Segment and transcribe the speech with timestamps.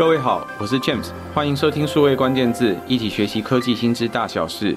[0.00, 4.74] 各位好，我是 James，欢迎收听数位关键字，一起学习科技新知大小事。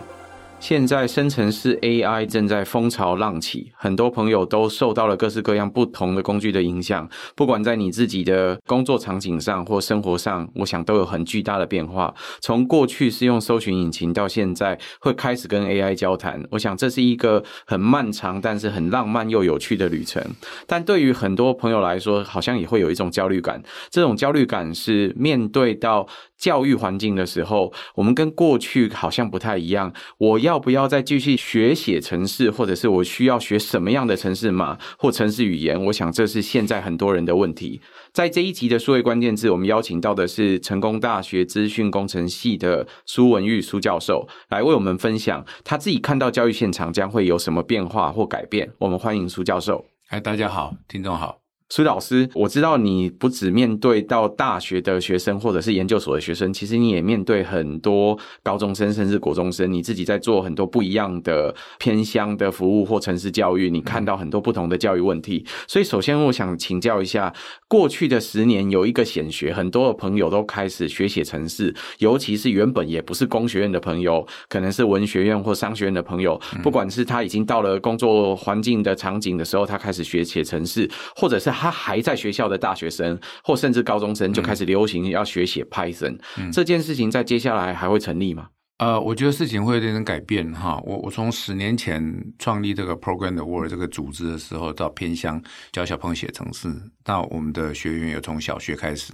[0.64, 7.06] 现在生成式 AI 正在风潮浪起，很多朋友都受到了各式各样不同的工具的影响。
[7.36, 12.16] 不管在你自己的工作场景上或生活上，我想都有很巨大的变化。
[12.40, 20.24] 从过去是用搜寻引擎，到现在会开始跟 AI 交谈，我想这是一个很漫长，但是很浪漫又有趣的旅程。
[20.66, 23.62] 但对于很多朋友来说，好像也会有一种焦虑感。
[23.90, 26.08] 这种焦虑感是面对到
[26.44, 29.94] 教育环境的时候，我们跟过去好像不太一样。
[30.18, 35.82] 我要不要再继续学写程式，或者是我需要学什么样的程式码或程式语言？
[35.86, 37.80] 我想这是现在很多人的问题。
[38.12, 48.70] 在这一集的数位关键字，我们邀请到的是成功大学资讯工程系的苏文玉苏教授，来为我们分享他自己看到教育现场将会有什么变化或改变。
[48.80, 49.86] 我们欢迎苏教授。
[50.10, 51.43] 嗨，大家好，听众好。
[51.76, 59.74] 苏老师，我知道你不只面对到大学的学生或者是研究所的学生，其实你也面对很多高中生甚至国中生。
[59.74, 65.44] 你自己在做很多不一样的偏乡的服务或城市教育，你看到很多不同的教育问题。
[65.68, 67.34] 所以，首先我想请教一下，
[67.68, 88.50] 过去的十年有一个显学，很多的朋友都开始学写城市，尤其是原本也不是工学院的朋友，可能是文学院或商学院的朋友，不管是他已经到了工作环境的场景的时候，他开始学写城市，或者是他还在学校的大学生，或甚至高中生就开始流行要学写 Python，嗯，这件事情在接下来还会成立吗？
[88.80, 90.78] 呃，我觉得事情会有点改变哈。
[90.84, 92.04] 我我从十年前
[92.38, 95.42] 创立这个 Program the World 这个组织的时候，到偏乡
[95.72, 96.70] 教小朋友写程式，
[97.02, 99.14] 到我们的学员有从小学开始，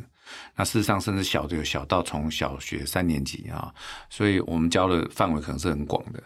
[0.55, 3.71] 那事实上甚至小的有小到从小学三年级啊，
[4.09, 6.23] 所以我们教的范围可能是很广的。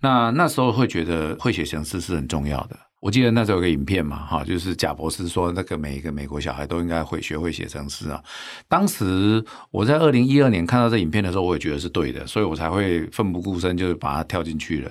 [0.00, 2.78] 那那时候会觉得会写程式是很重要的。
[3.00, 8.22] 我记得那时候有个影片嘛，哈，就是贾博士说那个每一个美国小孩都应该会学会写程式啊。
[8.66, 14.90] 当时我在二零一二年看到这影片的时候，我也觉得是对的，所以我才会奋不顾身，就是把它跳进去了。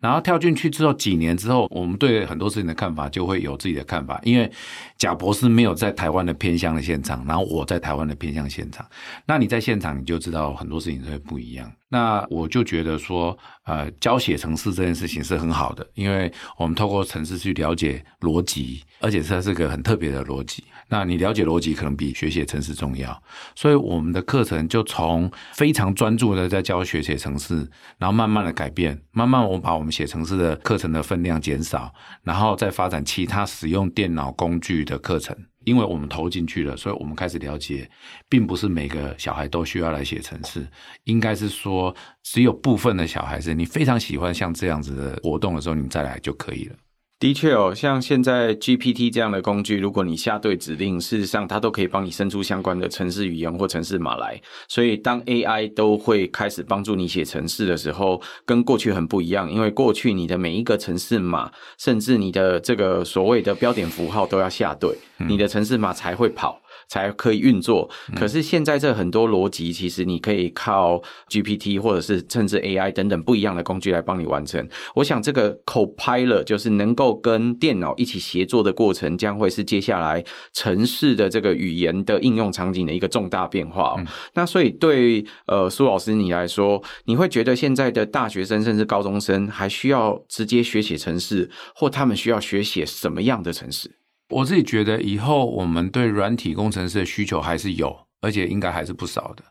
[0.00, 4.20] 然后跳进去之后，几年之后，我们对很多事情的看法就会有自己的看法。
[4.24, 4.50] 因为
[4.98, 8.86] 贾博士没有在台湾的偏乡的现场，然后我在台湾的偏乡现场，
[9.26, 11.70] 那你在现场你就知道很多事情都会不一样。
[11.92, 20.62] 那我就觉得说，呃，教写程式这件事情是很好的，因为我们透过程式去了解逻辑，而且它是个很特别的逻辑。
[20.88, 23.20] 那你了解逻辑，可能比学写程式重要。
[23.56, 27.68] 所以我们的课程就从非常专注的在教学写程式，
[27.98, 31.92] 然后慢慢的改变，慢慢我把我们写程式的课程的分量减少，
[32.22, 35.36] 然后再发展其他使用电脑工具的课程。
[35.64, 37.88] 因为我们投进去了，所以我们开始了解，
[38.30, 40.66] 并不是每个小孩都需要来写程式，
[41.04, 46.76] 应该是说只有部分的小孩子，你非常喜欢像这样子的活动的时候，你再来就可以了。
[47.20, 54.40] 的确哦，像现在 GPT 这样的工具，如果你下对指令，事实上它都可以帮你生出相关的城市语言或城市码来。
[54.68, 59.52] 所以当 AI 都会开始帮助你写城市的时候，跟过去很不一样。
[59.52, 66.58] 因为过去你的每一个城市码，甚至你的这个所谓的标点符号都要下对，你的城市码才会跑。
[66.90, 67.88] 才可以运作。
[68.16, 74.68] 可是现在这很多逻辑，其实你可以靠 GPT 或者是甚至 AI 等等不一样的工具来帮你完成。
[74.96, 83.94] 我想这个 Copilot 就是能够跟电脑一起协作的过程，将会是接下来城市的这个语言的应用场景的一个重大变化。
[83.98, 84.06] 嗯。
[84.34, 93.99] 那所以对呃苏老师你来说，你会觉得现在的大学生甚至高中生还需要直接学写城市，或他们需要学写什么样的程式？
[94.30, 99.44] 我自己觉得，以后我们对软体工程师的需求还是有，而且应该还是不少的。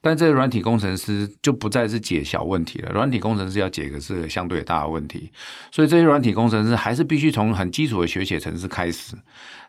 [0.00, 5.30] 但这个软体工程师就不再是解小问题了，软体工程师要解的是相对大的问题。
[5.70, 9.14] 所以这些软体工程师还是必须从很基础的学写程式开始。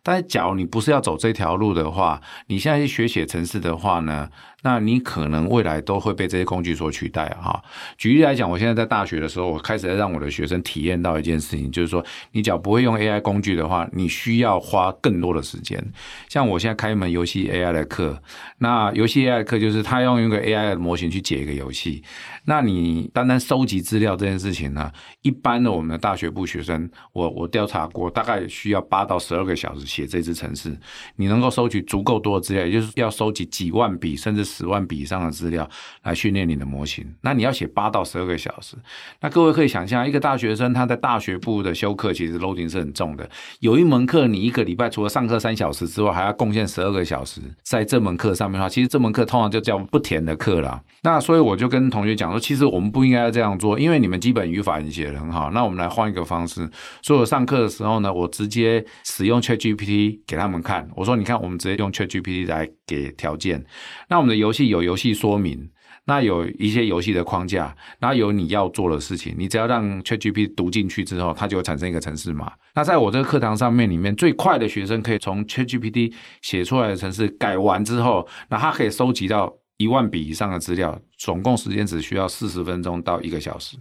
[0.02, 4.30] 但，假如你不是要走这条路的话，你现在去学写程式的话呢，
[4.64, 7.64] 那你可能未来都会被这些工具所取代哈。
[7.96, 15.80] 举例来讲，我现在在大学的时候，我开始在让我的学生体验到一件事情，就是说，你只要不会用 AI 工具的话，你需要花更多的时间。
[16.28, 18.20] 像我现在开一门游戏 AI 的课，
[18.58, 22.04] 那游戏 AI 的课就是他用一个 AI 的模型去解一个游戏。
[22.46, 24.92] 那你单单收集资料这件事情呢，
[25.22, 29.84] 一般的我们的大学部学生，我我调查过，大概需要八到十二个小时。
[29.94, 30.76] 写这支程式，
[31.18, 35.68] 你能够收集足够多的资料，也就是要收集几万笔甚至十万笔以上的资料
[36.04, 37.06] 来训练你的模型。
[37.22, 38.76] 那你要写八到十二个小时，
[39.22, 43.30] 那各位可以想象，一个大学生他在大学部的修课其实 loading 是很重的。
[43.60, 50.82] 有一门课，你一个礼拜除了上课三小时之外，还要贡献十二个小时在这门课上面的话，其实这门课通常就叫不填的课了。
[51.04, 55.52] 那所以我就跟同学讲说，其实我们不应该要这样做，因为你们基本语法已经写得很好。
[55.52, 56.68] 那我们来换一个方式，
[57.04, 59.44] 所以我上课的时候呢，我直接使用。
[59.44, 63.66] ChatGPT 给他们看，我说你看，我们直接用 ChatGPT 来给条件。
[64.10, 65.70] 那我们的游戏有游戏说明，
[66.06, 72.52] 那有一些游戏的框架，然后有你要做的事情，你只要让 ChatGPT 读进去之后，它就会产生一个程式码。
[72.76, 83.78] 那在我这个课堂上面里面，最快的学生可以从 ChatGPT 写出来的程式改完之后，那他可以收集到一万笔以上的资料，总共时间只需要四十分钟到一个小时，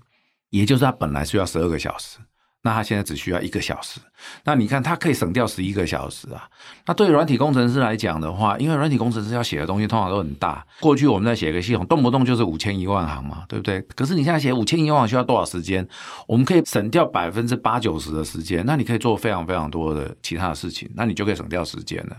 [0.51, 2.19] 也就是他本来需要十二个小时。
[2.65, 3.99] 那他现在只需要一个小时，
[4.45, 6.49] 那你看他可以省掉十一个小时啊。
[6.87, 13.83] 那对软体工程师来讲的话，因为软体工程师要写的东西通常都很大，过去我们在写一个系统，动不动就是五千一万行嘛，对不对？
[13.97, 15.87] 可是你现在写五千一万行需要多少时间？
[16.29, 22.17] 我们可以省掉百分之八九十的时间，那你可以做非常非常多的其他的事情，那你就可以省掉时间了。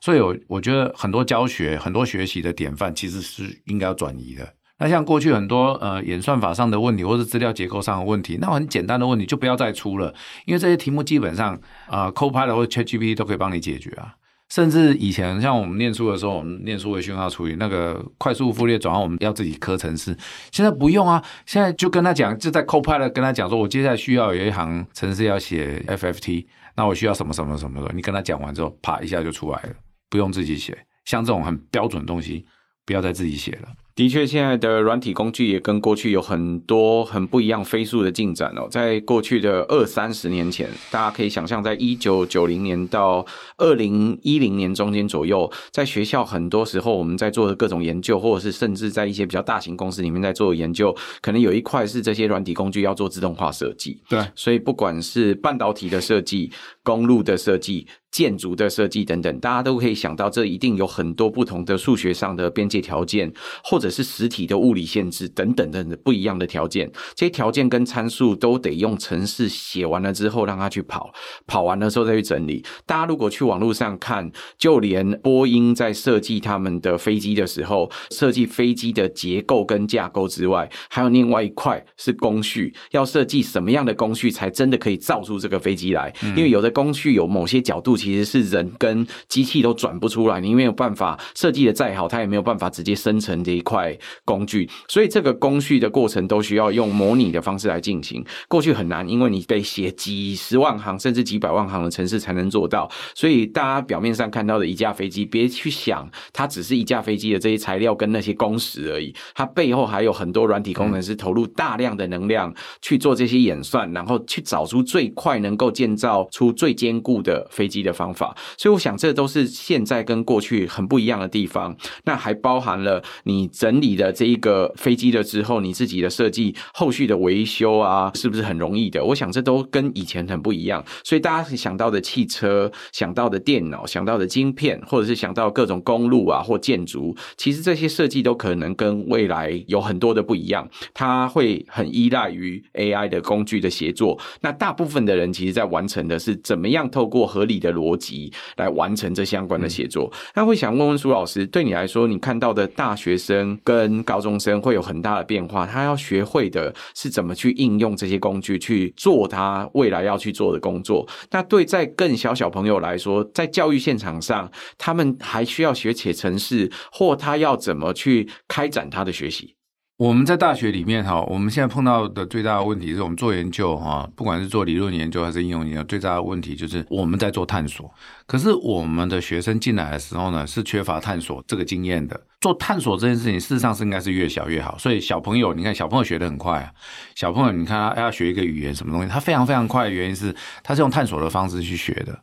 [0.00, 4.54] 所以我，我我觉得很多教学、很多学习的典范其实是应该要转移的。
[4.82, 10.12] 那像过去很多呃演算法上的问题，或是资料结构上的问题，那很简单的问题就不要再出了，
[10.44, 11.54] 因为这些题目基本上
[11.86, 14.16] 啊、呃、Copilot 或者 ChatGPT 都可以帮你解决啊。
[14.48, 20.16] 甚至以前像我们念书的时候，我们念数位讯号处理那个快速复列转换，我们要自己刻程式，
[20.50, 26.44] 现在不用啊，现在就跟他讲，就在 Copilot 跟他讲说，我接下来需要有一行程式要写 FFT，
[26.74, 29.70] 那我需要什么什么什么的，你跟他讲完之后，啪一下就出来了，
[30.10, 30.76] 不用自己写。
[31.04, 32.44] 像这种很标准的东西，
[32.84, 33.68] 不要再自己写了。
[33.94, 38.66] 的确，现在的软体工具也跟过去有很多很不一样、飞速的进展哦。
[38.70, 43.24] 在过去的二三十年前，大家可以想象，在一九九零年到
[43.58, 54.02] 二零一零年中间左右，在学校很多时候我们在做的各种研究，或者是甚至在一些比较大型公司里面在做的研究，可能有一块是这些软体工具要做自动化设计。
[54.08, 56.50] 对，所以不管是半导体的设计、
[56.82, 63.32] 公路的设计、建筑的设计等等，大家都可以想到，这一定有很多不同的数学上的边界条件，
[63.64, 71.10] 或者是实体的物理限制等等等等不一样的条件，这些条件跟参数都得用程式写完了之后让它去跑，
[71.46, 72.62] 跑完了之后再去整理。
[72.84, 86.12] 大家如果去网络上看，就连波音在设计他们的飞机的时候，设计飞机的结构跟架构之外，还有另外一块是工序，要设计什么样的工序才真的可以造出这个飞机来？
[86.36, 93.82] 因为有的工序有某些角度其实是人跟机器都转不出来，你没有办法设计的再好，它也没有办法直接生成这一块。
[94.24, 98.24] 工具，所以这个工序的过程都需要用模拟的方式来进行。
[98.48, 102.90] 过去很难，因为你得写几十万行甚至几百万行的程式才能做到。
[103.14, 118.36] 所以大家表面上看到的一架飞机，别去想它只是一架飞机的这些材料跟那些工时而已，它背后还有很多软体工程师投入大量的能量去做这些演算，然后去找出最快能够建造出最坚固的飞机的方法。
[118.56, 121.76] 所以我想，这都是现在跟过去很不一样的地方。
[122.04, 129.04] 那还包含了你整理的这一个飞机了之后，你自己的设计后续的维修啊，是不是很容易的？
[129.04, 130.84] 我想这都跟以前很不一样。
[131.02, 140.68] 所以大家想到的汽车、想到的电脑、想到的晶片，或者是想到各种公路啊或建筑，其实这些设计都可能跟未来有很多的不一样。
[140.92, 144.18] 它会很依赖于 AI 的工具的协作。
[144.42, 150.10] 那大部分的人其实在完成的是怎么样透过合理的逻辑来完成这相关的写作。
[150.34, 161.04] 那会想问问苏老师，对你来说，你看到的大学生跟跟高中生会有很大的变化，他要学会的是怎么去应用这些工具去做他未来要去做的工作。
[161.30, 169.56] 那对在更小小朋友来说，在教育现场上，他们还需要学写程式，或他要怎么去开展他的学习？
[169.98, 177.88] 我们在大学里面哈，我们现在碰到的最大的问题是我们做研究哈，不管是做理论研究还是应用研究，最大的问题就是我们在做探索。
[178.26, 182.20] 可是我们的学生进来的时候呢，是缺乏探索这个经验的。
[182.40, 184.76] 做探索这件事情，事实上是应该是越小越好。
[184.76, 186.72] 所以小朋友，你看小朋友学得很快啊。
[187.14, 190.34] 小朋友，你看他要学一个语言什么东西，他非常非常快的原因是
[190.64, 192.18] 他是用探索的方式去学的。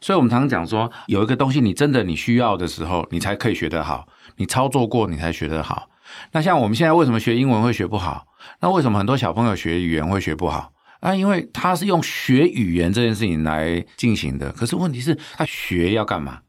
[0.00, 4.06] 所以我们常常讲说，有一个东西你真的你需要的时候，你才可以学得好。
[4.36, 5.88] 你操作过，你才学得好。
[6.32, 8.26] 那像我们现在为什么学英文会学不好？
[8.60, 10.72] 那为什么很多小朋友学语言会学不好？
[11.00, 14.50] 啊，因为他是用学语言这件事情来进行的。
[14.52, 16.40] 可是问题是，他学要干嘛？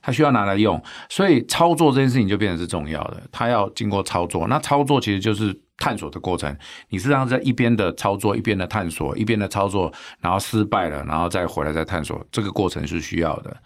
[0.00, 3.22] 他需要拿来用，所以操作这件事情就变成是重要的。
[3.32, 5.60] 他要经过操作，那操作其实就是。
[5.80, 6.54] 探索的过程，
[6.90, 13.56] 你实际上在一边的操作，一边的探索，一边的操作，然后失败了，然后再回来再探索，这个过程是需要的。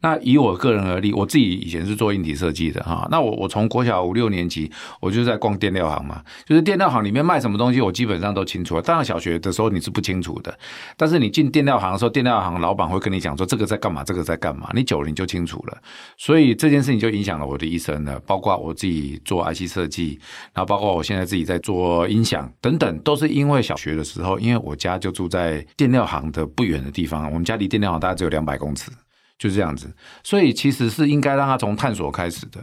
[0.00, 8.82] 那以我个人而立，我自己以前是做硬体设计的哈，那我我从国小五六年级，我就在逛电料行嘛，就是电料行里面卖什么东西，我基本上都清楚了。
[8.82, 10.56] 当然小学的时候你是不清楚的，
[10.96, 15.76] 但是你进电料行的时候，电料行老板会跟你讲说这个在干嘛，这个在干嘛，你久了你就清楚了。
[16.16, 20.20] 所以这件事情就影响了我的一生了，包括我自己做 IC 设计，
[20.52, 21.60] 然后包括我现在自己在。
[21.64, 28.90] 做音响等等，都是因为小学的时候，因为我家就住在电料行的不远的地方，我们家离电料行大概只有两百公尺，
[29.38, 29.90] 就是这样子。
[30.22, 32.62] 所以其实是应该让他从探索开始的。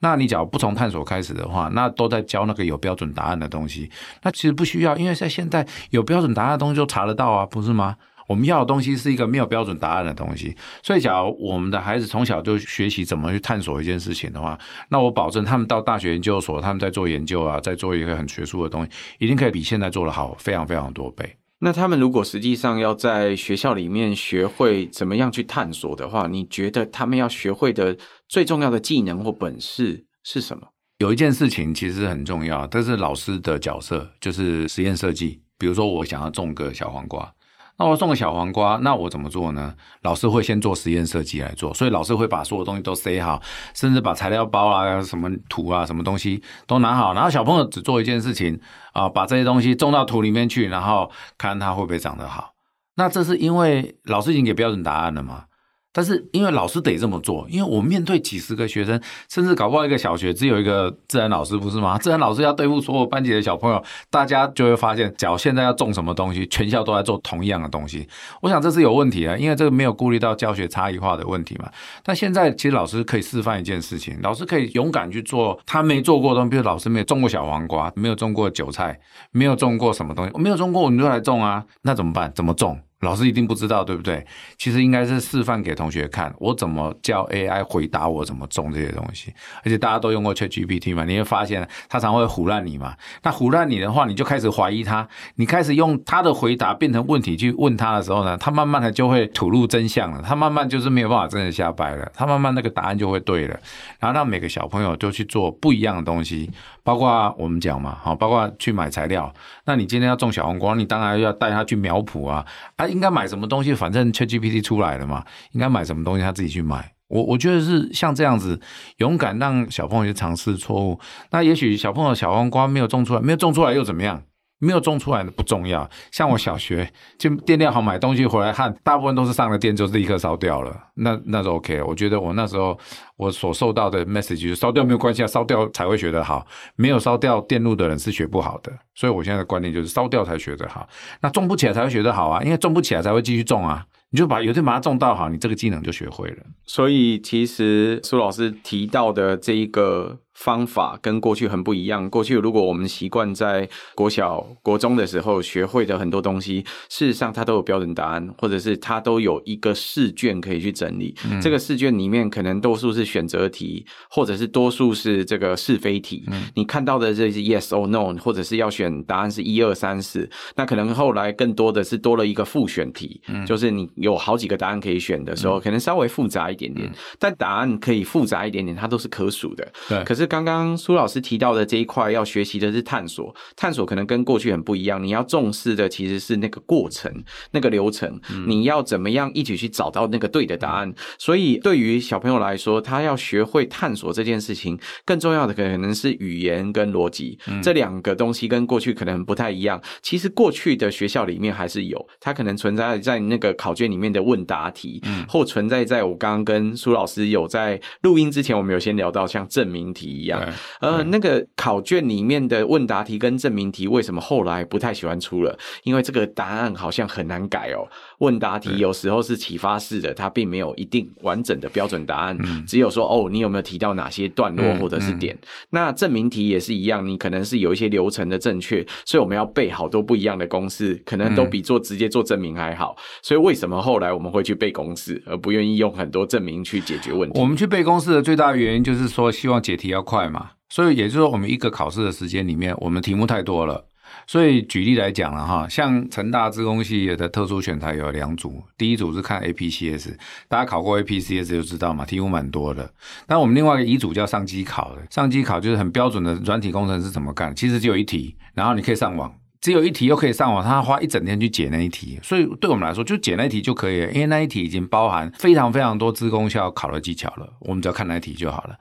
[0.00, 3.90] 那你假如不从探索开始的话，那都在教那个有标准答案的东西，
[4.22, 7.96] 那其实不需要，因为在现在有标准答案的东西就查得到啊，不是吗？
[8.26, 21.36] 我们要的东西是一个没有标准答案的东西，所以假如我们的孩子从小就学习怎么去探索一件事情的话，那我保证他们到大学研究所，他们在做研究啊，在做一个很学术的东西，一定可以比现在做的好非常非常多倍。
[21.58, 27.96] 那他们如果实际上要在学校里面学会怎么样去探索的话，你觉得他们要学会的
[28.28, 30.66] 最重要的技能或本事是什么？
[30.98, 35.40] 有一件事情其实很重要，但是老师的角色就是实验设计。
[35.56, 37.32] 比如说，我想要种个小黄瓜。
[37.78, 39.74] 那我种个小黄瓜，那我怎么做呢？
[40.02, 43.40] 老师会先做实验设计来做，所以老师会把所有东西都塞好，
[43.74, 47.14] 甚至把材料包啊、什么土啊、什么东西都拿好。
[47.14, 48.60] 然后小朋友只做一件事情
[48.92, 52.52] 啊，把这些东西种到土里面去，然后看它会不会长得好。
[52.94, 55.44] 那这是因为老师已经给标准答案了嘛？
[55.92, 61.98] 但是因为老师得这么做，因为我面对几十个学生，甚至搞不好一个小学只有一个自然老师，不是吗？
[61.98, 68.08] 自然老师要对付所有班级的小朋友，大家就会发现，假如现在要种什么东西，全校都在做同样的东西，
[68.40, 71.70] 我想这是有问题的，因为这个没有顾虑到教学差异化的问题嘛。
[72.02, 78.98] 但现在其实老师可以示范一件事情，老师可以勇敢去做他没做过的东西，比如老师没有种过小黄瓜，没有种过韭菜，
[79.30, 82.32] 没有种过什么东西，我没有种过，我们就来种啊，那怎么办？
[82.34, 82.80] 怎么种？
[83.02, 84.24] 老师一定不知道，对不对？
[84.56, 89.32] 其实应该是示范给同学看，我怎么叫 AI 回答我怎么种这些东西。
[89.64, 92.94] 而且大家都用过 ChatGPT 嘛，你会发现他常会唬烂你嘛。
[93.22, 100.22] 那唬烂你的话，你就开始怀疑他，你开始用他的回答变成问题去问他的时候呢，他慢慢的就会吐露真相了。
[100.22, 103.58] 他慢慢就是没有办法真的瞎掰了，他慢慢那个答案就会对了。
[103.98, 106.50] 然后让每个小朋友都去做不一样的东西，
[106.82, 109.32] 包括我们讲嘛，好，包括去买材料。
[109.64, 112.44] 那你今天要种小黄瓜，你当然要带他去苗圃啊，
[112.76, 112.86] 啊。
[112.88, 113.74] 应该买什么东西？
[113.74, 116.92] 反正 ChatGPT 出来了嘛，应该买什么东西他自己去买。
[117.08, 118.58] 我我觉得是像这样子，
[118.96, 120.98] 勇敢让小朋友去尝试错误。
[121.30, 124.22] 那也许小朋友小黄瓜没有种出来，没有种出来又怎么样？
[124.64, 126.88] 没有种出来的不重要，像我小学
[127.18, 131.82] 就电量好买东西回来看，大部分都是上了电就立刻烧掉了，那那是 OK。
[131.82, 132.78] 我觉得我那时候
[133.16, 138.72] 我所受到的 message 就是烧掉没有关系啊，烧掉才会学得好，没有烧掉电路的人是学不好的。
[138.94, 140.88] 所以我现在的观念就是烧掉才学得好，
[141.22, 143.84] 那种不起来才会学得好啊，因为种不起来才会继续种啊。
[144.10, 146.36] 你就把有些把它种到好，你这个技能就学会了。
[146.66, 150.20] 所以其实苏老师提到的这一个。
[150.42, 152.10] 方法跟过去很不一样。
[152.10, 161.14] 过去如果我们习惯在国小、国中的时候学会的很多东西，事实上它都有标准答案，或者是它都有一个试卷可以去整理。
[161.30, 166.24] 嗯、这个试卷里面可能多数是选择题，或者是多数是这个是非题。
[166.32, 170.28] 嗯、你看到的这些 yes or no，或者是要选答案是一二三四。
[170.56, 179.72] 那可能后来更多的是多了一个复选题，嗯、就是你有好几个答案可以选的时候，嗯、可能稍微复杂一点点，嗯、但答案可以复杂一点点，它都是可数的。
[179.88, 180.28] 对，可是。
[180.32, 183.34] 刚刚苏老师提到的这一块，要学习的是探索。
[183.54, 188.18] 探索可能跟过去很不一样，你要重视的其实是那个过程、那个流程。
[188.46, 190.94] 你要怎么样一起去找到那个对的答案？
[191.18, 199.78] 所以对于小朋友来说，他要学会探索这件事情，更重要的可能是语言跟逻辑这两个东西，跟过去可能不太一样。
[200.00, 210.11] 其实过去的学校里面还是有，它可能存在在那个考卷里面的问答题，或存在在我刚刚跟苏老师有在录音之前，我们有先聊到像证明题。
[210.12, 210.40] 一样，
[210.80, 215.58] 呃，那个考卷里面的问答题跟证明题，为什么后来不太喜欢出了？
[215.84, 217.88] 因为这个答案好像很难改哦。
[218.18, 225.36] 问答题有时候是启发式的，它并没有一定完整的标准答案，只有说哦，你有没有提到哪些段落或者是点？
[225.70, 232.96] 那证明题也是一样，你可能是有一些流程的正确，所以我们要背好多不一样的公式，可能都比做直接做证明还好。
[233.22, 237.40] 所以为什么后来我们会去背公式，而不愿意用很多证明去解决问题？
[237.40, 240.50] 我们去背公式的最大原因就是说，希望解题要快嘛。
[240.68, 243.86] 所以也就是说，我们一个考试的时间里面，我们题目太多了。
[244.26, 250.16] 所以举例来讲了哈，像成大资工系的特殊选材有两组，第一组是看 APCS，
[250.48, 252.92] 大家考过 APCS 就知道嘛，题目蛮多的。
[253.26, 259.32] 但我们另外一个一组叫上机考的，上机考就是很标准的软体工程师怎么干，其实就有一题，然后你可以上网。
[259.62, 268.74] 只有一题又可以上网，他花一整天去解那一题，所以对我们来说就解那一题就可以了，因为那一题已经包含非常非常多资工校考的技巧了，我们只要看那一题就好了。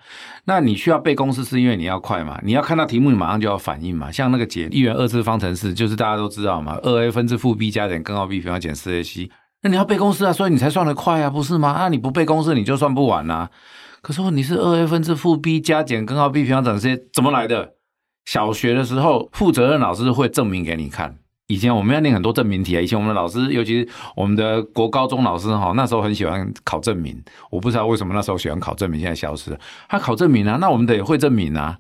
[0.46, 2.40] 那你需要背公式，是因为你要快嘛？
[2.44, 4.12] 你要看到题目，你马上就要反应嘛。
[4.12, 9.30] 像那个解一元二次方程式，就是大家都知道嘛，二 a 分之负 b 加减根号 b 平方减四 ac，
[9.62, 11.76] 那你要背公式啊，所以你才算得快啊，不是吗？
[11.78, 13.52] 那你不背公式，你就算不完啊。
[14.02, 17.76] 可是问题是二 a 分之负 b 加减根号 b 平方整这些怎么来的？
[18.25, 21.16] 小学的时候，负责任老师会证明给你看，
[21.48, 22.82] 以前我们要念很多证明题啊。
[22.82, 27.22] 以前我们的老师，尤其是我们的国高中老师哈，那时候很喜欢考证明。
[27.50, 29.60] 我不知道为什么那时候喜欢考证明，现在消失了。
[29.90, 31.78] 他考证明啊，那我们得会证明啊。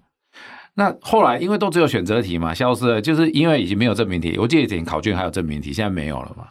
[0.73, 4.37] 那后来因为都只有选择题嘛，消失了，就是因为已经没有证明题。
[4.37, 6.47] 我记得以前考卷还有证明题，现在没有了嘛。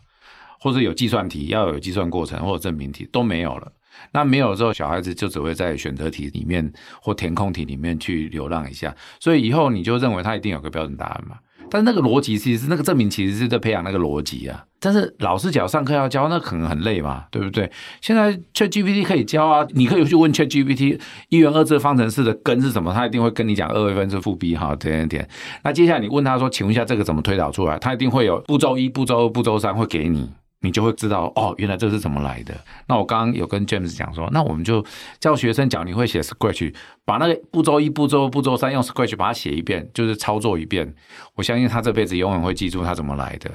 [0.61, 3.73] 或者有计算题，要有计算过程或者证明题都没有了。
[4.13, 8.95] 那没有之后，小孩子就只会在选择题里面或填空题里面去流浪一下。
[9.19, 11.37] 所以以后你就认为他一定有个标准答案嘛？
[11.73, 14.65] 但那个逻辑其实是那个证明，其实是在培养那个逻辑啊。
[14.81, 17.71] 但是老师讲上课要教，那可能很累嘛，对不对？
[18.01, 25.29] 现在 ChatGPT 可以教啊，你可以去问 ChatGPT 一元二次方程式的根是什么，他一定会跟你讲二 a 分之负 b 哈，点点点。
[25.63, 27.79] 那接下来你问他说，请问一下这个怎么推导出来？
[27.79, 30.29] 他一定会有步骤一、步骤二、步骤三会给你。
[30.61, 32.55] 你就会知道哦，原来这是怎么来的。
[32.87, 34.85] 那我刚刚有跟 James 讲说，那我们就
[35.19, 36.75] 叫学生讲，你会写 Scratch，
[37.05, 40.95] 把那个步骤一、步骤、步骤三用 Scratch 把它写一遍，就是操作一遍。
[41.35, 43.51] 我相信他这辈子永远会记住他怎么来的。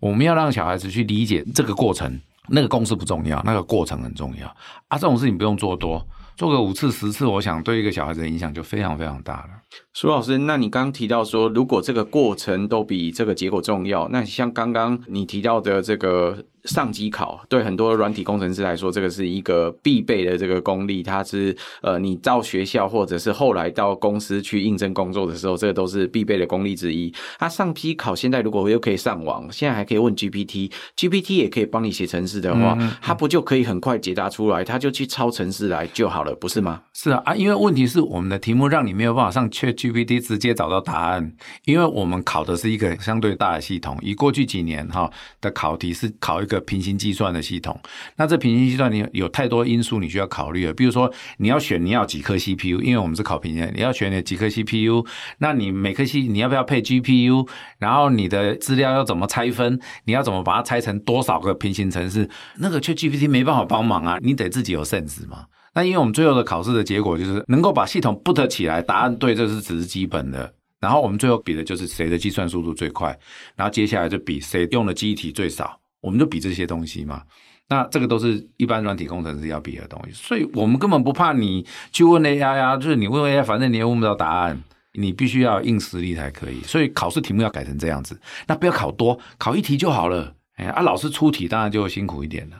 [0.00, 4.46] 我们要让小孩子去理解这个过程，那个公式不重要，那个过程很重要
[4.88, 4.98] 啊。
[4.98, 6.06] 这种事情不用做多，
[6.38, 9.48] 做个五次、十次，我想对一个小孩子的影响就非常非常大了。
[9.92, 16.44] 苏老师，那你刚刚提到说，如果这个过程都比这个结果重要，那像刚刚你提到的这个。
[16.68, 21.02] 上机考对很多软体工程师来说，这个是一个必备的这个功力。
[21.02, 27.12] 它是呃，你到学校或者是后来到公司去应征工作的时候，这个都是必备的功力之一。
[27.38, 34.62] 它上机考现在如果又可以上网，现在还可以问 GPT，GPT 也可以帮你写程式的话，它不就可以很快解答出来？
[34.62, 36.82] 它就去抄程式来就好了，不是吗？
[36.92, 41.32] 是啊啊，因为问题是我们的题目让你没有办法上 ChatGPT 直接找到答案，
[41.64, 43.96] 因为我们考的是一个相对大的系统。
[44.02, 45.10] 以过去几年哈
[45.40, 46.57] 的考题是考一个。
[46.60, 47.78] 平行计算的系统，
[48.16, 50.72] 那这平行计算你有太多因素你需要考虑了。
[50.72, 55.06] 比如说你要选你要几颗 CPU，因为我们是考平行，你要选你几颗 CPU，
[55.38, 57.48] 那你每颗 C 你要不要配 GPU？
[57.78, 59.80] 然后你的资料要怎么拆分？
[60.04, 62.28] 你要怎么把它拆成多少个平行程式？
[62.58, 65.46] 那个却 GPT 没办法帮忙啊，你得自己有 sense 嘛。
[65.74, 70.52] 那因为我们最后的考试的结果就是能够把系统 put 起来，答案对，这是只是基本的。
[70.80, 73.16] 然后我们最后比的就是谁的计算速度最快，
[73.56, 75.80] 然后接下来就比谁用的记忆体最少。
[76.00, 77.22] 我们就比这些东西嘛，
[77.68, 84.62] 那这个都是一般软体工程师要比的东西，所以我们根本不怕你去问 AI 啊，就是你问 AI，反正你也问不到答案，
[84.94, 86.60] 你必须要硬实力才可以。
[86.62, 90.34] 所以考试题目要改成这样子，那不要考多，考一题就好了。
[90.56, 92.56] 哎，啊，老师出题当然就辛苦一点了。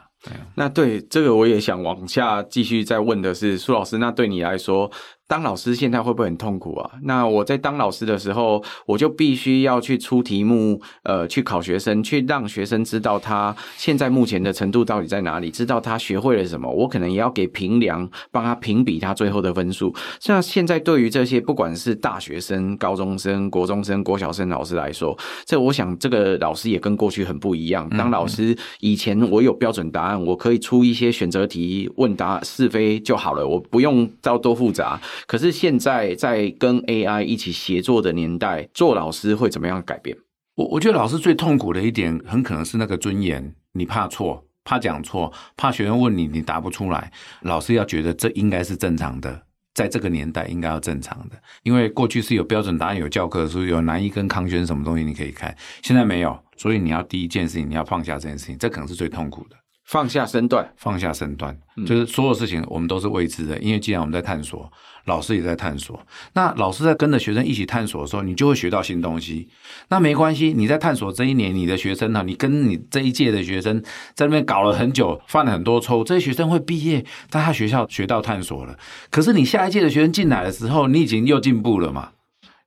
[0.57, 4.90] 那对这个我也想往下继续再问的是，苏老师，那对你来说，
[5.29, 6.91] 当老师现在会不会很痛苦啊？
[7.03, 16.67] 那我在当老师的时候，我就必须要去出题目，呃，去考学生，去让学生知道他现在目前的程度到底在哪里，知道他学会了什么。
[16.71, 19.95] 我可能也要给评量，帮他评比他最后的分数。
[20.19, 25.14] 像现在对于这些不管是大学生、高中生、国中生、国小生老师来说，
[25.45, 27.87] 这我想这个老师也跟过去很不一样。
[27.91, 34.99] 当老师以前我有标准答案，我可以出一些选择题、问答是非就好了，我不用到多复杂。
[35.27, 40.17] 可是现在在跟 AI 一起协作的年代，做老师会怎么样改变？
[40.55, 43.55] 我我觉得老师最痛苦的一点，很可能是那个尊严。
[43.73, 47.13] 你怕错，怕讲错，怕学生问你，你答不出来。
[47.43, 49.43] 老师要觉得这应该是正常的，
[49.75, 51.41] 在这个年代应该要正常的。
[51.63, 56.37] 因为过去是有标准答案、有教科书、有南一跟康轩什么东西你可以看，现在没有。
[56.57, 59.57] 所以你要第一件事情，你要放下这件事情，这可能是最痛苦的。
[59.88, 63.59] 放下身段，放下身段，就是所有事情我们都是未知的。
[63.59, 64.70] 因为既然我们在探索，
[65.07, 65.98] 老师也在探索。
[66.35, 69.48] 那老师在跟着学生一起探索的时候，你就会学到新东西。
[69.88, 73.83] 那没关系，你在探索这一年，你的学生呢，你跟你这一届的学生
[74.14, 78.77] 在那边搞了很久，犯了很多错误，这些学生会毕业，在他学校学到探索了。
[79.11, 82.11] 可是你下一届的学生进来的时候，你已经又进步了嘛？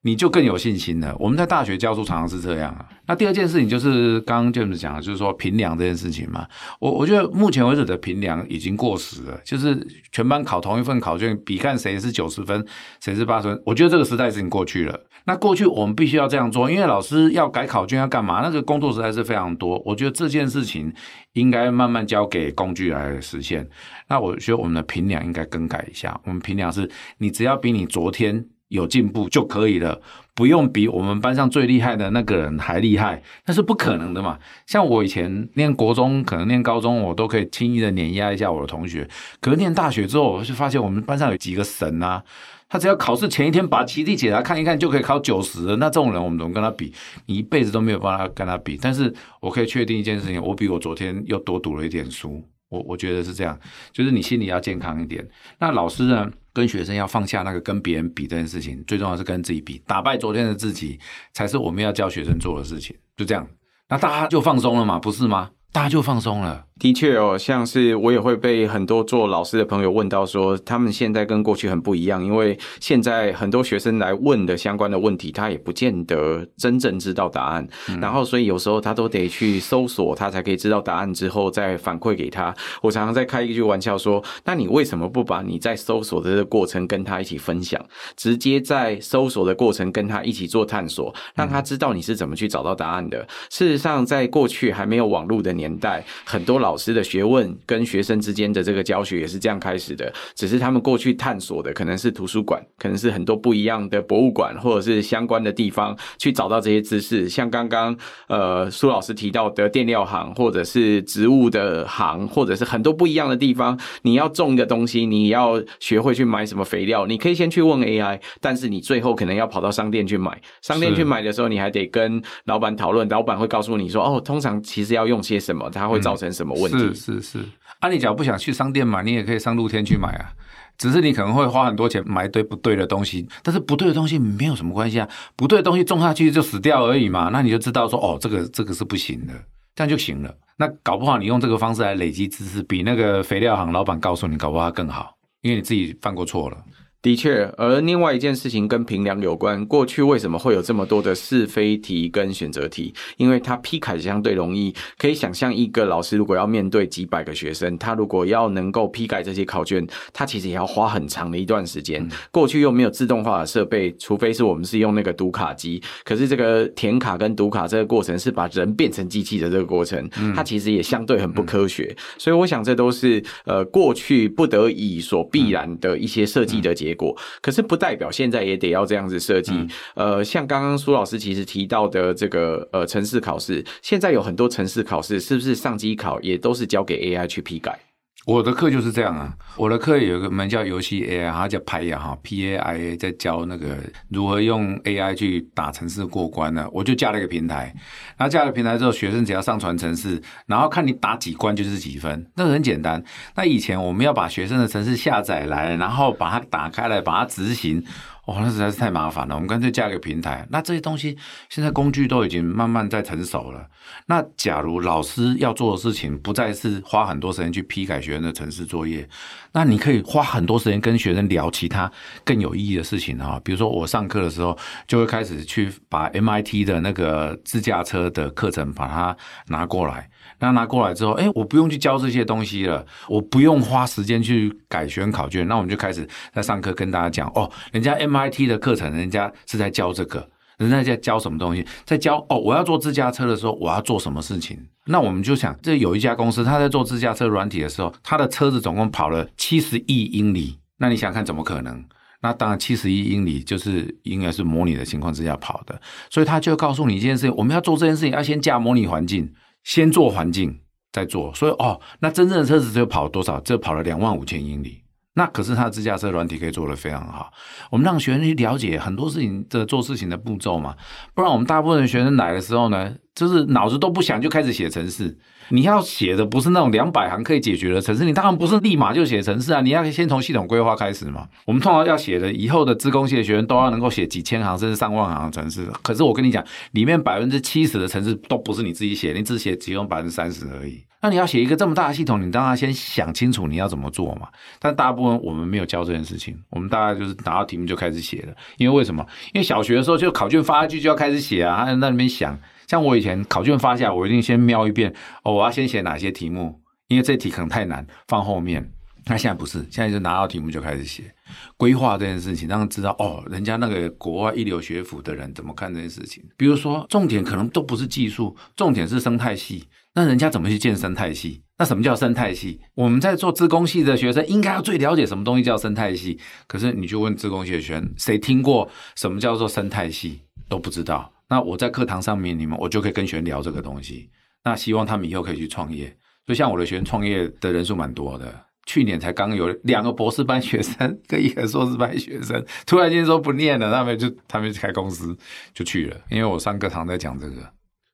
[0.04, 1.16] 你就更有信心了。
[1.20, 2.86] 我们在大学教书常常是这样啊。
[3.08, 6.48] 那第二件事情就是刚刚 James 讲的，就是说评量这件事情嘛。
[6.80, 12.66] 我我觉得目前为止的评量已经过时了，就是全班考同一份考卷，比看谁是九十分，
[13.00, 13.62] 谁是八十分。
[13.66, 15.00] 我觉得这个时代已经过去了。
[15.26, 18.42] 那过去我们必须要这样做，因为老师要改考卷要干嘛？
[18.42, 19.80] 那个工作实在是非常多。
[19.86, 20.92] 我觉得这件事情
[21.34, 23.70] 应该慢慢交给工具来实现。
[24.10, 26.20] 那我觉得我们的评量应该更改一下。
[26.26, 28.44] 我们评量是你只要比你昨天。
[28.71, 30.01] 有进步就可以了，
[30.34, 34.39] 不用比我们班上最厉害的那个人还厉害，那是不可能的嘛。
[34.65, 39.05] 像我以前念国中，可能念高中，我都可以轻易的碾压一下我的同学。
[39.41, 42.23] 可是念大学之后，我就发现我们班上有几个神啊，
[42.69, 45.75] 他只要考试前一天把题题解答看一看，就可以考九十。
[45.75, 46.93] 那这种人，我们怎么跟他比？
[47.25, 48.79] 你一辈子都没有办法跟他比。
[48.81, 52.41] 但是我可以确定一件事情，我比我昨天又多读了一点书。
[52.69, 53.60] 我我觉得是这样，
[53.91, 55.27] 就是你心里要健康一点。
[55.60, 61.00] 那老师呢，跟学生要放下那个跟别人比这件事情，最重要是跟自己比，打败昨天的自己
[61.34, 62.96] 才是我们要教学生做的事情。
[63.16, 63.48] 就这样，
[63.88, 65.52] 那大家就放松了嘛，不是吗？
[65.72, 66.66] 大家就放松了。
[66.82, 82.52] 的确哦，像是我也会被很多做老师的朋友问到说，他们现在跟过去很不一样，因为现在很多学生来问的相关的问题，他也不见得真正知道答案，嗯、然后所以有时候他都得去搜索，他才可以知道答案之后再反馈给他。
[82.82, 87.80] 我常常在开一句玩笑说，那你为什么不把你在搜索的这个过程跟他一起分享，
[88.17, 93.20] 直接在搜索的过程跟他一起做探索，让他知道你是怎么去找到答案的。
[93.52, 107.27] 事实上，在过去还没有网络的年代，很多老老师的学问跟学生之间的这个教学也是这样开始的，只是他们过去探索的可能是图书馆，可能是很多不一样的博物馆或者是相关的地方去找到这些知识。
[107.27, 107.93] 像刚刚
[108.27, 120.41] 呃苏老师提到的电料行，或者是植物的行，或者是很多不一样的地方，你要种一个东西，你要学会去买什么肥料，你可以先去问 AI，但是你最后可能要跑到商店去买。
[120.62, 127.39] 商店去买的时候，你还得跟老板讨论，老板会告诉你说，哦，通常其实要用些什么，它会造成什么是是是，
[127.80, 130.34] 啊，你假如不想去商店买，你也可以上露天去买啊。
[130.78, 137.30] 只是你可能会花很多钱买一堆不对的东西，但是不对的东西没有什么关系啊，不对的东西种下去就死掉而已嘛。
[137.32, 139.34] 那你就知道说，哦，这个这个是不行的，
[139.76, 140.34] 这样就行了。
[140.58, 146.58] 那搞不好你用这个方式来累积知识，比那个肥料行老板告诉你，搞不好更好，因为你自己犯过错了。
[147.02, 149.66] 的确，而另外一件事情跟平量有关。
[149.66, 152.94] 过去为什么会有这么多的是非题跟选择题？
[153.18, 154.72] 因为它批改相对容易。
[155.00, 159.84] 可以想象，一个老师如果要面对几百个学生，他如果要能够批改这些考卷，
[160.14, 162.08] 他其实也要花很长的一段时间。
[162.30, 165.82] 过去又没有自动化的设备，除非是我们是用那个读卡机。
[166.04, 171.96] 可是这个填卡跟读卡这个过程是把人变成机器的这个过程，它其实也相对很不科学。
[172.20, 176.90] 所以我想，这都是呃过去不得已所必然的一些设计的结果。
[176.91, 179.54] 结果，可是不代表现在也得要这样子设计。
[179.95, 187.80] 呃，像刚刚苏老师其实提到的这个呃城市考试，现在有很多城市考试，是不是上机考也都是交给 AI 去批改？
[188.25, 193.77] 我的课就是这样啊，我的课有一个门叫游戏 AI，它叫拍呀哈，P A I A，在教那个
[194.10, 196.67] 如何用 AI 去打城市过关呢。
[196.71, 197.73] 我就架了一个平台，
[198.17, 203.03] 然后架了平台之后，学生只要上传城市，然后看你打几关就是几分，那个很简单。
[203.36, 207.84] 那以前我们要把学生的城市下载来，然后把它打开来，把它执行。
[208.25, 209.34] 哇，那实在是太麻烦了。
[209.34, 210.47] 我们干脆加个平台。
[210.51, 211.17] 那这些东西
[211.49, 213.67] 现在工具都已经慢慢在成熟了。
[214.05, 219.10] 那假如老师要做的事情不再是花很多时间去批改学生的程式作业，
[219.53, 221.91] 那你可以花很多时间跟学生聊其他
[222.23, 223.41] 更有意义的事情啊。
[223.43, 224.55] 比如说我上课的时候
[224.86, 230.11] 就会开始去把 MIT 的那个自驾车的课程把它拿过来。
[230.41, 235.47] 那拿过来之后，哎，我不用去教这些东西了，我不用花时间去改学生考卷。
[235.47, 240.27] 那我们就开始在上课跟大家讲，哦，人家 MIT 的课程，人家是在教这个，
[240.58, 244.58] 人家在教什么东西，在教哦，我要做自驾车的时候，我要做什么事情？
[244.86, 250.58] 那我们就想，这有一家公司，他在做自驾车软体的时候，他的车子总共跑了七十亿英里。
[250.77, 251.86] 那你想看怎么可能？
[252.23, 259.32] 那当然，七十亿英里就是应该是模拟的情况之下跑的，所以他就告诉你一件事情：我们要做这件事情，要先架模拟环境。
[259.63, 263.39] 先做环境，再做，所以哦，那真正的车子只有跑了多少？
[263.41, 264.84] 只有跑了两万五千英里。
[265.13, 267.32] 那可是他的自驾车软体可以做得非常好。
[267.69, 270.76] 我们让学生去了解很多事情的做事情的步骤嘛，
[271.13, 275.17] 不然我们大部分的学生来的时候呢，就是脑子都不想就开始写程式。
[275.50, 281.28] 你要写的不是那种两百行可以解决的程式，你当然不是立马就写程式啊，你要先从系统规划开始嘛。
[281.45, 285.67] 我们通常要写的，以后的资工系的学员都要能够写几千行甚至上万行的程式。
[285.82, 290.82] 可是我跟你讲，里面百分之七十的程式都不是你自己写，你只写其中百分之三十而已。
[291.02, 294.30] 那你要写一个这么大的系统，你当然先想清楚你要怎么做嘛。
[294.58, 298.34] 但大部分我们没有教这件事情，我们大概就是拿到题目就开始写了。
[298.56, 299.06] 因为为什么？
[299.34, 302.39] 因为小学的时候就考卷发下去就要开始写啊，他在那里面想。
[302.71, 308.71] 像我以前考卷发下来，我一定先瞄一遍哦，我要先写哪些题目，因为这题可能太难，放后面。
[309.07, 311.13] 那现在不是，现在就拿到题目就开始写，
[311.57, 316.23] 规划这件事情，让人知道哦，人家那个国外一流学府的人怎么看这件事情。
[316.38, 319.65] 比如说，重点可能都不是技术，重点是生态系。
[319.93, 321.43] 那人家怎么去建生态系？
[321.57, 322.62] 那什么叫生态系？
[322.75, 326.17] 我们在做自工系的学生应该要最了解什么东西叫生态系。
[326.47, 330.21] 可是你去问自工系的学生，谁听过什么叫做生态系？
[330.47, 331.11] 都不知道。
[331.32, 334.10] 那我在课堂上面，你们我就可以跟学生聊这个东西。
[334.44, 335.96] 那希望他们以后可以去创业。
[336.28, 345.17] 就像我的学生创业的人数蛮多的，去年才刚有两个博士班学生跟一个硕士班学生，突然间说不念了，他们就他们就开公司
[345.54, 345.98] 就去了。
[346.10, 347.36] 因为我上课堂在讲这个。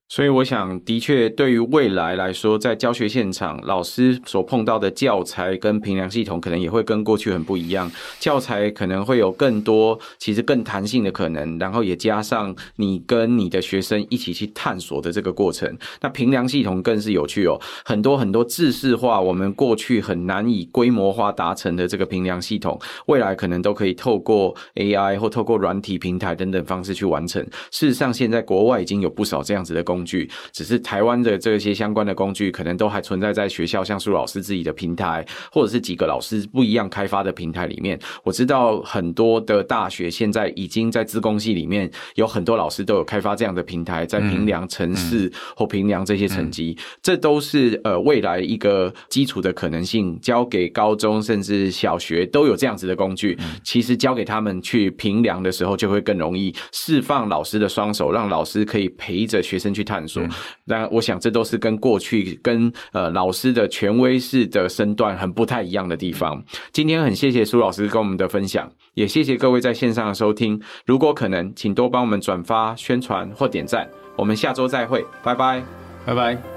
[0.09, 7.91] 所以我想，的确，对于未来来说，在教学现场，老师所碰到的教材跟评量系统，可能也会跟过去很不一样。
[8.17, 15.77] 教材可能会有更多，其实更弹性的可能，然后也加上你跟你的学生一起去探索的这个过程。
[15.99, 27.43] 那评量系统更是有趣哦，很多很多制式化，我们过去很难以规模化达成的这个评量系统，未来可能都可以透过 AI 或透过软体平台等等方式去完成。
[27.71, 37.99] 事实上，现在国外已经有不少这样子的工具，只是台湾的这些相关的工具可能都还存在在学校，像苏老师自己的平台，或者是几个老师不一样开发的平台里面。
[38.23, 50.17] 我知道很多的大学现在已经在自工系里面有很多老师都有开发这样的平台，在评量城市或评量这些成绩，这都是呃未来一个基础的可能性。
[50.21, 60.21] 交给高中甚至小学都有这样子的工具，其实交给他们去评量的时候就会更容易，释放老师的双手，让老师可以陪着学生去探索。
[60.65, 66.43] 那我想，这都是跟过去跟呃老师的权威式的身段很不太一样的地方。
[66.73, 70.61] 今天很谢谢苏老师跟我们的分享，也谢谢各位在线上的收听。
[70.85, 73.87] 如果可能，请多帮我们转发、宣传或点赞。
[74.17, 75.63] 我们下周再会，拜拜，
[76.05, 76.56] 拜拜。